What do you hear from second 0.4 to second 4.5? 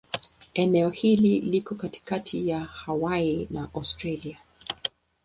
Eneo hili liko katikati ya Hawaii na Australia.